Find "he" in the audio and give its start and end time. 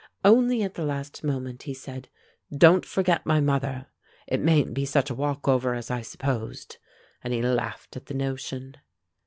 1.69-1.75, 7.35-7.41